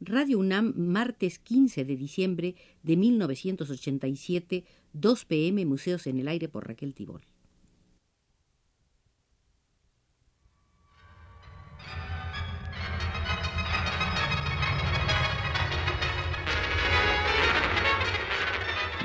[0.00, 2.54] Radio UNAM, martes 15 de diciembre
[2.84, 7.22] de 1987, 2 pm, Museos en el Aire por Raquel Tibol.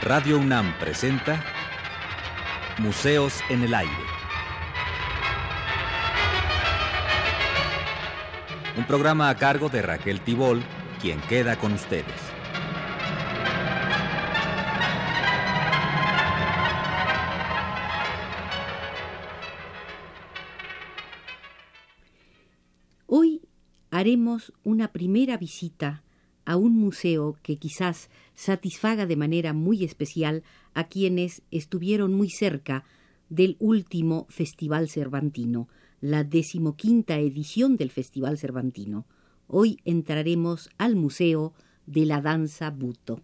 [0.04, 1.44] Radio UNAM presenta
[2.78, 3.92] Museos en el Aire.
[8.78, 10.62] Un programa a cargo de Raquel Tibol,
[11.04, 12.06] quien queda con ustedes.
[23.06, 23.42] Hoy
[23.92, 26.04] haremos una primera visita
[26.46, 30.44] a un museo que quizás satisfaga de manera muy especial
[30.74, 32.86] a quienes estuvieron muy cerca
[33.28, 35.68] del último Festival Cervantino,
[36.00, 39.06] la decimoquinta edición del Festival Cervantino.
[39.56, 41.54] Hoy entraremos al Museo
[41.86, 43.22] de la Danza Buto.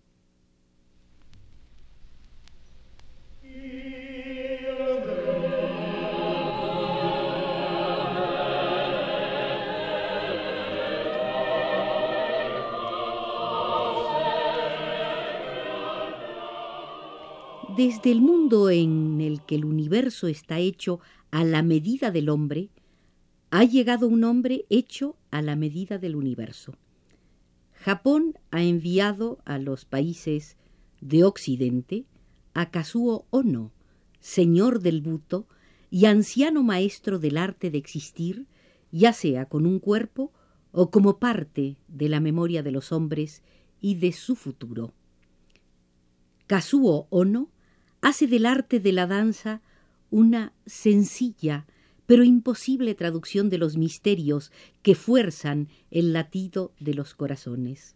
[17.75, 20.99] Desde el mundo en el que el universo está hecho
[21.31, 22.69] a la medida del hombre,
[23.51, 26.75] ha llegado un hombre hecho a la medida del universo.
[27.73, 30.57] Japón ha enviado a los países
[31.01, 32.05] de Occidente
[32.53, 33.71] a Kazuo Ono,
[34.19, 35.47] señor del buto
[35.89, 38.45] y anciano maestro del arte de existir,
[38.91, 40.31] ya sea con un cuerpo
[40.71, 43.41] o como parte de la memoria de los hombres
[43.81, 44.93] y de su futuro.
[46.47, 47.49] Kazuo Ono
[48.01, 49.61] hace del arte de la danza
[50.11, 51.65] una sencilla
[52.09, 57.95] pero imposible traducción de los misterios que fuerzan el latido de los corazones.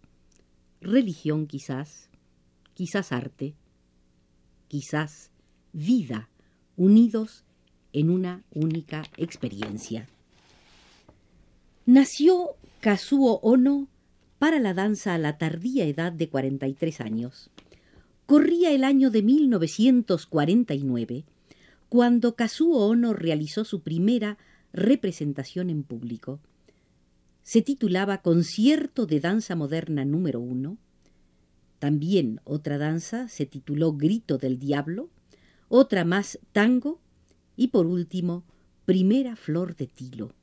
[0.81, 2.11] Religión quizás,
[2.75, 3.55] quizás arte,
[4.67, 5.31] quizás
[5.71, 6.29] vida,
[6.77, 7.43] unidos
[7.91, 10.07] en una única experiencia.
[11.87, 13.87] Nació Kazuo Ono
[14.37, 17.49] para la danza a la tardía edad de 43 años.
[18.27, 21.25] Corría el año de 1949
[21.93, 24.39] cuando Kazuo Ono realizó su primera
[24.71, 26.39] representación en público.
[27.43, 30.79] Se titulaba Concierto de Danza Moderna número uno.
[31.77, 35.11] También otra danza se tituló Grito del Diablo,
[35.69, 36.99] otra más Tango
[37.55, 38.43] y por último
[38.85, 40.33] Primera Flor de Tilo.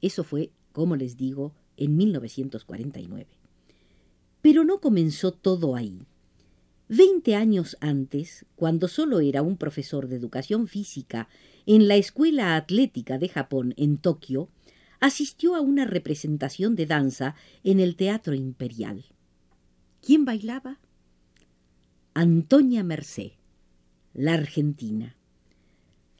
[0.00, 3.26] Eso fue, como les digo, en 1949.
[4.40, 6.06] Pero no comenzó todo ahí.
[6.96, 11.28] Veinte años antes, cuando solo era un profesor de educación física
[11.66, 14.48] en la Escuela Atlética de Japón en Tokio,
[15.00, 17.34] asistió a una representación de danza
[17.64, 19.06] en el Teatro Imperial.
[20.02, 20.78] ¿Quién bailaba?
[22.14, 23.38] Antonia Mercé,
[24.12, 25.16] la argentina.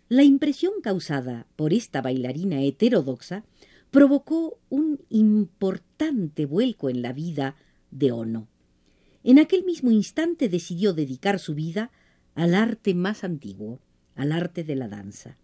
[0.08, 3.44] La impresión causada por esta bailarina heterodoxa
[3.92, 7.54] provocó un importante vuelco en la vida
[7.92, 8.48] de Ono
[9.24, 11.90] en aquel mismo instante decidió dedicar su vida
[12.34, 13.80] al arte más antiguo,
[14.14, 15.38] al arte de la danza.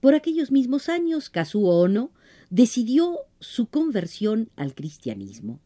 [0.00, 2.12] Por aquellos mismos años, Kazuo Ono
[2.50, 5.60] decidió su conversión al cristianismo.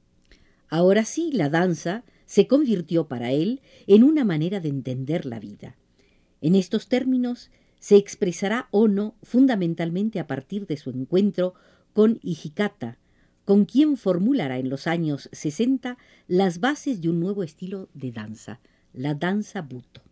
[0.69, 5.77] Ahora sí, la danza se convirtió para él en una manera de entender la vida.
[6.41, 11.55] En estos términos se expresará Ono fundamentalmente a partir de su encuentro
[11.93, 12.99] con Hijikata,
[13.45, 18.61] con quien formulará en los años 60 las bases de un nuevo estilo de danza,
[18.93, 20.03] la danza buto.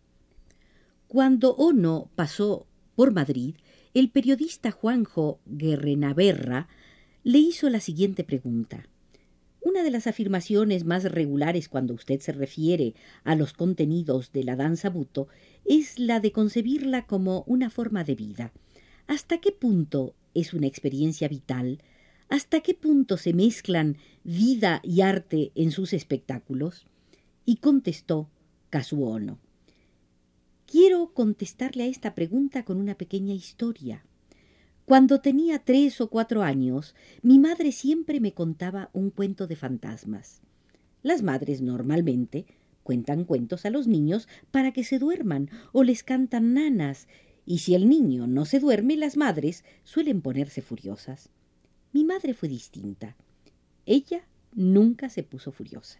[1.07, 3.55] Cuando Ono pasó por Madrid,
[3.93, 6.67] el periodista Juanjo Guerrenaverra
[7.23, 8.87] le hizo la siguiente pregunta.
[9.61, 14.55] Una de las afirmaciones más regulares cuando usted se refiere a los contenidos de la
[14.55, 15.27] danza buto
[15.63, 18.51] es la de concebirla como una forma de vida.
[19.07, 21.79] ¿Hasta qué punto es una experiencia vital,
[22.29, 26.85] ¿Hasta qué punto se mezclan vida y arte en sus espectáculos?
[27.45, 28.29] Y contestó
[28.69, 29.39] Casuono.
[30.65, 34.03] Quiero contestarle a esta pregunta con una pequeña historia.
[34.85, 40.41] Cuando tenía tres o cuatro años, mi madre siempre me contaba un cuento de fantasmas.
[41.03, 42.45] Las madres normalmente
[42.81, 47.07] cuentan cuentos a los niños para que se duerman o les cantan nanas,
[47.45, 51.29] y si el niño no se duerme, las madres suelen ponerse furiosas.
[51.93, 53.15] Mi madre fue distinta.
[53.85, 54.23] Ella
[54.53, 55.99] nunca se puso furiosa.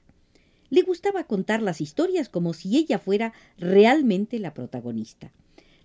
[0.70, 5.32] Le gustaba contar las historias como si ella fuera realmente la protagonista.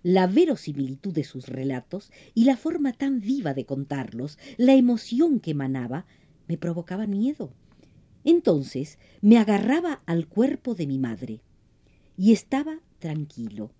[0.01, 5.51] La verosimilitud de sus relatos y la forma tan viva de contarlos, la emoción que
[5.51, 6.07] emanaba,
[6.47, 7.53] me provocaban miedo.
[8.23, 11.41] Entonces me agarraba al cuerpo de mi madre
[12.17, 13.71] y estaba tranquilo.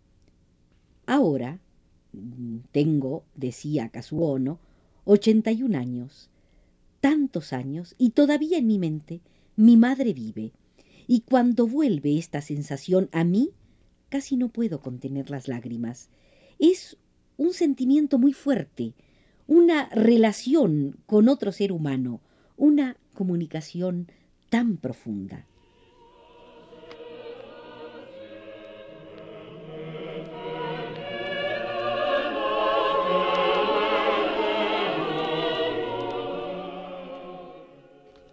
[1.07, 1.59] Ahora
[2.13, 4.59] mm, tengo, decía Kazuono,
[5.09, 6.29] ochenta y un años,
[7.01, 9.21] tantos años, y todavía en mi mente
[9.55, 10.51] mi madre vive.
[11.07, 13.49] Y cuando vuelve esta sensación a mí,
[14.09, 16.09] casi no puedo contener las lágrimas.
[16.59, 16.95] Es
[17.37, 18.93] un sentimiento muy fuerte,
[19.47, 22.21] una relación con otro ser humano,
[22.55, 24.11] una comunicación
[24.51, 25.47] tan profunda.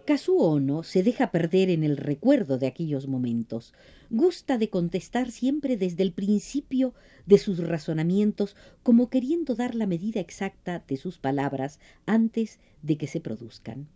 [0.07, 3.73] Kazuo Ono se deja perder en el recuerdo de aquellos momentos.
[4.09, 6.93] Gusta de contestar siempre desde el principio
[7.25, 13.07] de sus razonamientos, como queriendo dar la medida exacta de sus palabras antes de que
[13.07, 13.89] se produzcan.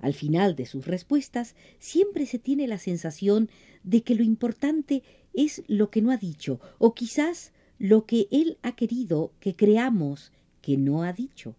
[0.00, 3.48] Al final de sus respuestas siempre se tiene la sensación
[3.84, 5.04] de que lo importante
[5.34, 10.32] es lo que no ha dicho, o quizás lo que él ha querido que creamos
[10.62, 11.54] que no ha dicho.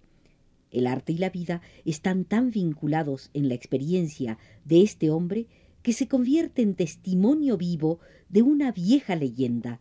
[0.76, 5.48] El arte y la vida están tan vinculados en la experiencia de este hombre
[5.82, 9.80] que se convierte en testimonio vivo de una vieja leyenda,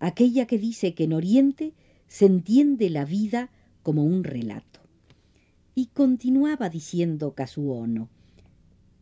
[0.00, 1.72] aquella que dice que en Oriente
[2.08, 3.50] se entiende la vida
[3.82, 4.80] como un relato.
[5.74, 7.86] Y continuaba diciendo Kazuo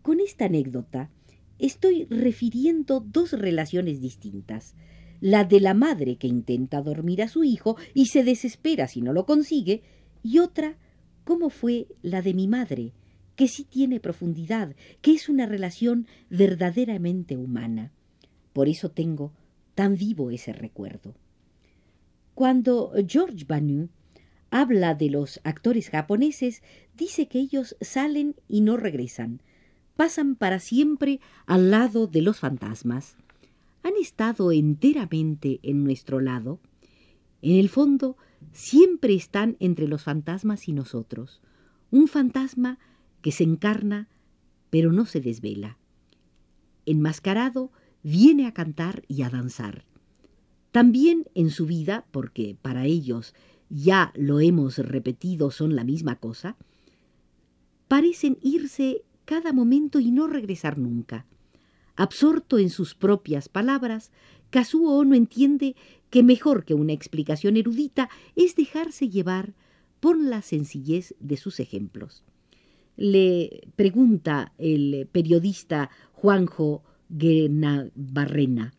[0.02, 1.10] Con esta anécdota
[1.58, 4.74] estoy refiriendo dos relaciones distintas.
[5.20, 9.12] La de la madre que intenta dormir a su hijo y se desespera si no
[9.12, 9.82] lo consigue,
[10.22, 10.76] y otra
[11.24, 12.92] cómo fue la de mi madre,
[13.36, 17.92] que sí tiene profundidad, que es una relación verdaderamente humana.
[18.52, 19.32] Por eso tengo
[19.74, 21.14] tan vivo ese recuerdo.
[22.34, 23.88] Cuando George Banu
[24.50, 26.62] habla de los actores japoneses,
[26.96, 29.40] dice que ellos salen y no regresan,
[29.96, 33.16] pasan para siempre al lado de los fantasmas.
[33.82, 36.60] Han estado enteramente en nuestro lado.
[37.40, 38.16] En el fondo,
[38.52, 41.40] siempre están entre los fantasmas y nosotros.
[41.90, 42.78] Un fantasma
[43.20, 44.08] que se encarna
[44.72, 45.76] pero no se desvela.
[46.86, 47.72] Enmascarado
[48.02, 49.84] viene a cantar y a danzar.
[50.70, 53.34] También en su vida, porque para ellos
[53.68, 56.56] ya lo hemos repetido, son la misma cosa,
[57.86, 61.26] parecen irse cada momento y no regresar nunca.
[61.94, 64.10] Absorto en sus propias palabras,
[64.52, 65.74] Kazuo no entiende
[66.10, 69.54] que mejor que una explicación erudita es dejarse llevar
[69.98, 72.22] por la sencillez de sus ejemplos.
[72.96, 78.74] Le pregunta el periodista Juanjo Barrena,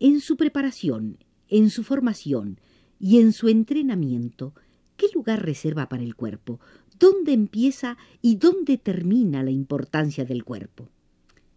[0.00, 1.18] en su preparación,
[1.48, 2.58] en su formación
[2.98, 4.52] y en su entrenamiento,
[4.96, 6.58] ¿qué lugar reserva para el cuerpo?
[6.98, 10.88] ¿Dónde empieza y dónde termina la importancia del cuerpo?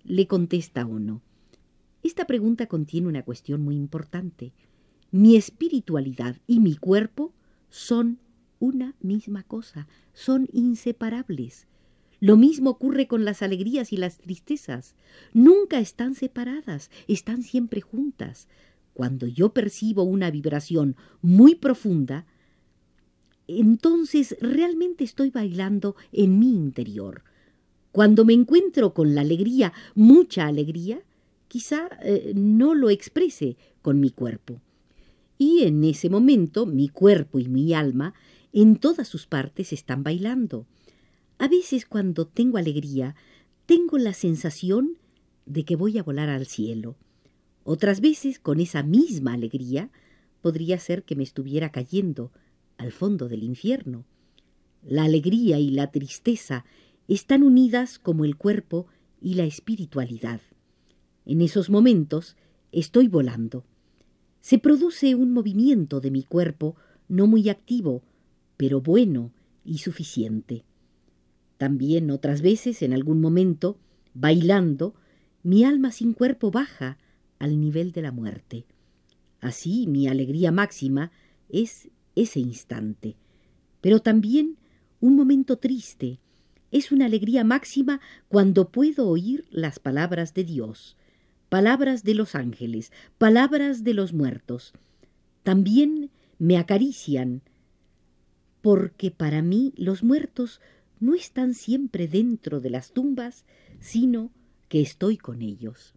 [0.04, 1.24] Le contesta uno.
[2.06, 4.54] Esta pregunta contiene una cuestión muy importante.
[5.10, 7.34] Mi espiritualidad y mi cuerpo
[7.72, 8.20] son
[8.60, 11.66] una misma cosa, son inseparables.
[12.20, 14.94] Lo mismo ocurre con las alegrías y las tristezas.
[15.34, 18.50] Nunca están separadas, están siempre juntas.
[18.94, 22.28] Cuando yo percibo una vibración muy profunda,
[23.48, 27.24] entonces realmente estoy bailando en mi interior.
[27.92, 31.02] Cuando me encuentro con la alegría, mucha alegría,
[31.48, 34.62] quizá eh, no lo exprese con mi cuerpo
[35.38, 38.14] y en ese momento mi cuerpo y mi alma
[38.54, 40.66] en todas sus partes están bailando.
[41.38, 43.16] A veces cuando tengo alegría,
[43.66, 44.98] tengo la sensación
[45.46, 46.96] de que voy a volar al cielo.
[47.64, 49.90] Otras veces, con esa misma alegría,
[50.42, 52.32] podría ser que me estuviera cayendo
[52.78, 54.06] al fondo del infierno.
[54.84, 56.64] La alegría y la tristeza
[57.08, 58.88] están unidas como el cuerpo
[59.20, 60.40] y la espiritualidad.
[61.26, 62.36] En esos momentos
[62.72, 63.66] estoy volando
[64.46, 66.76] se produce un movimiento de mi cuerpo
[67.08, 68.04] no muy activo,
[68.58, 69.32] pero bueno
[69.64, 70.64] y suficiente.
[71.58, 73.80] También otras veces, en algún momento,
[74.14, 74.94] bailando,
[75.42, 77.00] mi alma sin cuerpo baja
[77.40, 78.66] al nivel de la muerte.
[79.42, 81.12] Así mi alegría máxima
[81.50, 83.16] es ese instante.
[83.82, 84.60] Pero también
[85.00, 86.20] un momento triste.
[86.70, 90.98] Es una alegría máxima cuando puedo oír las palabras de Dios,
[91.50, 94.74] palabras de los ángeles, palabras de los muertos.
[95.44, 97.42] También me acarician,
[98.62, 100.60] porque para mí los muertos
[101.00, 103.46] no están siempre dentro de las tumbas,
[103.80, 104.32] sino
[104.70, 105.94] que estoy con ellos.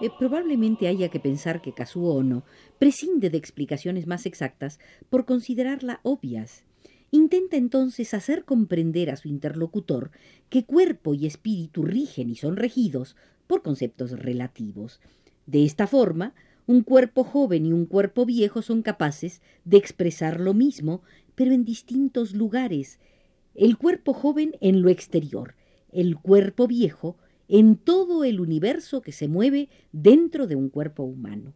[0.00, 2.44] Eh, probablemente haya que pensar que Kazuo Ono
[2.78, 6.64] prescinde de explicaciones más exactas por considerarla obvias.
[7.10, 10.10] Intenta entonces hacer comprender a su interlocutor
[10.48, 13.14] que cuerpo y espíritu rigen y son regidos
[13.46, 15.00] por conceptos relativos.
[15.46, 16.34] De esta forma,
[16.66, 21.02] un cuerpo joven y un cuerpo viejo son capaces de expresar lo mismo,
[21.34, 22.98] pero en distintos lugares.
[23.54, 25.54] El cuerpo joven en lo exterior,
[25.92, 27.16] el cuerpo viejo
[27.48, 31.52] en todo el universo que se mueve dentro de un cuerpo humano.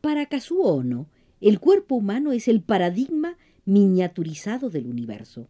[0.00, 1.08] Para Kazuo Ono,
[1.40, 5.48] el cuerpo humano es el paradigma miniaturizado del universo.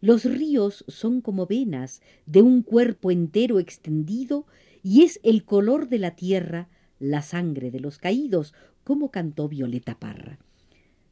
[0.00, 4.46] Los ríos son como venas de un cuerpo entero extendido
[4.82, 6.68] y es el color de la tierra,
[6.98, 10.38] la sangre de los caídos, como cantó Violeta Parra.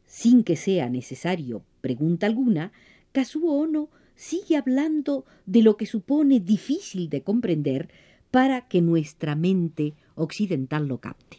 [0.06, 2.72] Sin que sea necesario pregunta alguna,
[3.12, 7.88] Kazuo Ono sigue hablando de lo que supone difícil de comprender
[8.32, 11.38] para que nuestra mente occidental lo capte.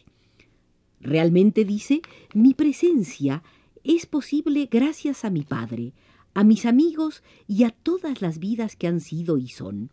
[0.98, 2.00] Realmente dice,
[2.32, 3.42] mi presencia
[3.84, 5.92] es posible gracias a mi padre,
[6.32, 9.90] a mis amigos y a todas las vidas que han sido y son.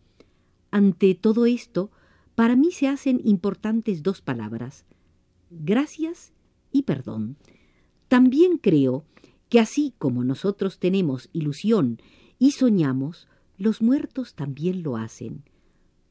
[0.72, 1.92] Ante todo esto,
[2.36, 4.86] para mí se hacen importantes dos palabras,
[5.50, 6.32] gracias
[6.72, 7.36] y perdón.
[8.08, 9.04] También creo
[9.50, 12.00] que así como nosotros tenemos ilusión
[12.40, 13.28] y soñamos,
[13.58, 15.44] los muertos también lo hacen.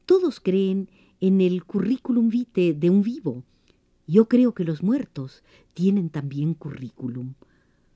[0.05, 3.43] Todos creen en el currículum vitae de un vivo.
[4.05, 5.43] Yo creo que los muertos
[5.73, 7.33] tienen también currículum.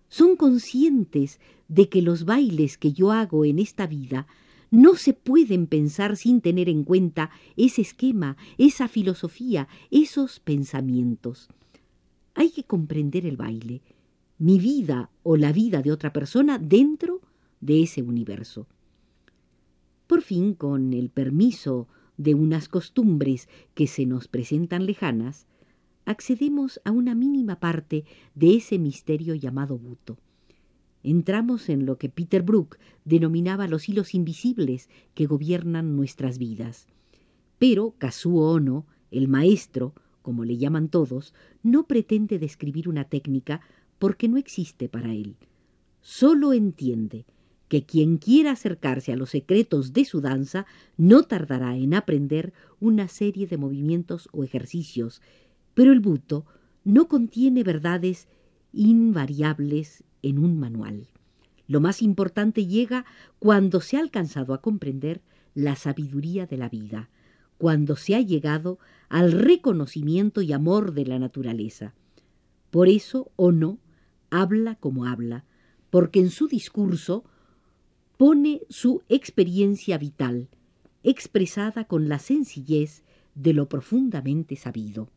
[0.09, 4.27] Son conscientes de que los bailes que yo hago en esta vida
[4.69, 11.50] no se pueden pensar sin tener en cuenta ese esquema, esa filosofía, esos pensamientos.
[12.35, 13.81] Hay que comprender el baile,
[14.38, 17.21] mi vida o la vida de otra persona dentro
[17.62, 18.68] de ese universo.
[20.08, 21.88] Por fin, con el permiso
[22.18, 25.48] de unas costumbres que se nos presentan lejanas,
[26.06, 30.18] accedemos a una mínima parte de ese misterio llamado buto.
[31.03, 36.88] Entramos en lo que Peter Brook denominaba los hilos invisibles que gobiernan nuestras vidas.
[37.58, 43.62] Pero Kazuo Ono, el maestro, como le llaman todos, no pretende describir una técnica
[43.98, 45.38] porque no existe para él.
[46.01, 47.25] Solo entiende
[47.71, 50.65] que quien quiera acercarse a los secretos de su danza
[50.97, 52.51] no tardará en aprender
[52.81, 55.21] una serie de movimientos o ejercicios,
[55.73, 56.45] pero el buto
[56.83, 58.27] no contiene verdades
[58.73, 61.07] invariables en un manual.
[61.65, 63.05] Lo más importante llega
[63.39, 65.21] cuando se ha alcanzado a comprender
[65.55, 67.09] la sabiduría de la vida,
[67.57, 71.93] cuando se ha llegado al reconocimiento y amor de la naturaleza.
[72.69, 73.79] Por eso Ono
[74.29, 75.45] habla como habla,
[75.89, 77.23] porque en su discurso
[78.21, 80.47] pone su experiencia vital,
[81.01, 83.01] expresada con la sencillez
[83.33, 85.09] de lo profundamente sabido.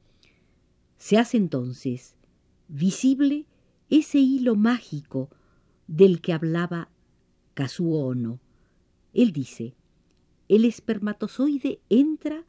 [0.96, 2.16] Se hace entonces
[2.68, 3.44] visible
[3.90, 5.28] ese hilo mágico
[5.86, 6.88] del que hablaba
[7.52, 8.40] Kazuo Ono.
[9.12, 9.74] Él dice,
[10.48, 12.42] el espermatozoide entra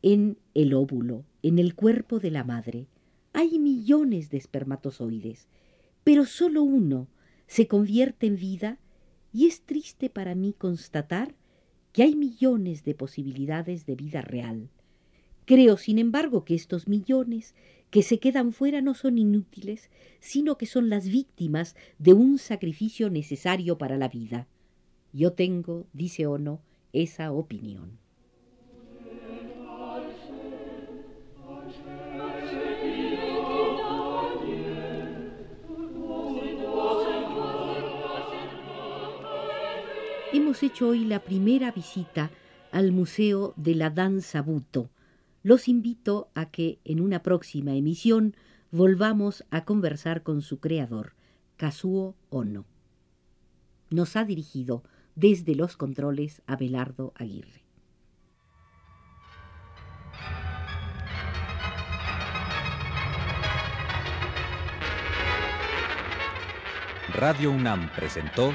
[0.00, 2.86] en el óvulo, en el cuerpo de la madre.
[3.32, 5.48] Hay millones de espermatozoides,
[6.04, 7.08] pero solo uno
[7.48, 8.78] se convierte en vida
[9.32, 11.34] y es triste para mí constatar
[11.92, 14.68] que hay millones de posibilidades de vida real.
[15.44, 17.54] Creo, sin embargo, que estos millones
[17.90, 23.10] que se quedan fuera no son inútiles, sino que son las víctimas de un sacrificio
[23.10, 24.48] necesario para la vida.
[25.12, 26.62] Yo tengo, dice Ono,
[26.92, 28.01] esa opinión.
[40.32, 42.30] Hemos hecho hoy la primera visita
[42.70, 44.90] al Museo de la Danza Buto.
[45.42, 48.34] Los invito a que en una próxima emisión
[48.70, 51.12] volvamos a conversar con su creador,
[51.56, 52.64] Kazuo Ono.
[53.90, 54.82] Nos ha dirigido
[55.14, 57.62] desde los controles Abelardo Aguirre.
[67.14, 68.54] Radio UNAM presentó